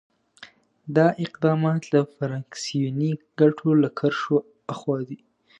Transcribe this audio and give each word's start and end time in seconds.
دا 0.95 1.07
اقدامات 1.25 1.81
له 1.93 2.01
فراکسیوني 2.15 3.11
ګټو 3.39 3.69
له 3.81 3.89
کرښو 3.97 4.37
آخوا 4.73 4.97
دي. 5.07 5.19